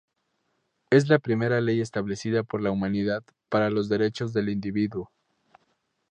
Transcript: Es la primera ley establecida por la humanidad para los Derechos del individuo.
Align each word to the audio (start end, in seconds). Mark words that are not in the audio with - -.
Es 0.89 1.09
la 1.09 1.19
primera 1.19 1.61
ley 1.61 1.79
establecida 1.79 2.41
por 2.41 2.59
la 2.63 2.71
humanidad 2.71 3.21
para 3.49 3.69
los 3.69 3.87
Derechos 3.87 4.33
del 4.33 4.49
individuo. 4.49 5.11